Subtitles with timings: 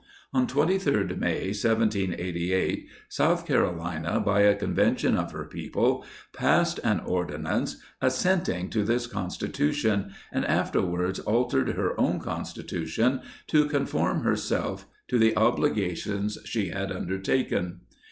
[0.33, 7.77] On 23d May, 1788, South Carolina, by "a Convention of her people, passed an Ordinance
[8.01, 15.37] assenting to this Constitution, and afterwards altered her own Constitution, to conform herself to the
[15.37, 17.81] obligations she had undertaken.